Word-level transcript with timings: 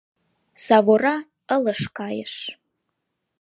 Савора 0.65 1.15
ылыж 1.55 1.81
кайыш. 1.97 2.35